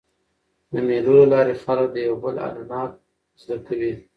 د 0.71 0.73
مېلو 0.87 1.13
له 1.21 1.25
لاري 1.33 1.55
خلک 1.63 1.87
د 1.91 1.97
یو 2.07 2.15
بل 2.23 2.35
عنعنات 2.45 2.91
زده 3.41 3.57
کوي. 3.67 3.93